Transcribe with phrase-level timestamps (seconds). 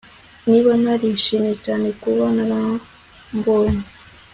[0.49, 3.85] Niba yarishimye cyane kuba yarambonye